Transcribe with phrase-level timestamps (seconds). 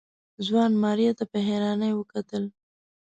[0.45, 2.43] ځوان ماريا ته په حيرانۍ وکتل.